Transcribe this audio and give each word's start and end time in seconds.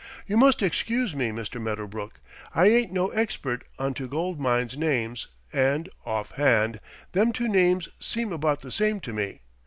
"You 0.25 0.35
must 0.35 0.63
excuse 0.63 1.15
me, 1.15 1.29
Mr. 1.29 1.61
Medderbrook. 1.61 2.21
I 2.55 2.65
ain't 2.67 2.91
no 2.91 3.09
expert 3.09 3.65
onto 3.77 4.07
gold 4.07 4.39
mines' 4.39 4.75
names 4.75 5.27
and, 5.53 5.89
offhand, 6.07 6.79
them 7.11 7.31
two 7.31 7.47
names 7.47 7.87
seem 7.99 8.33
about 8.33 8.61
the 8.61 8.71
same 8.71 8.99
to 9.01 9.13
me. 9.13 9.41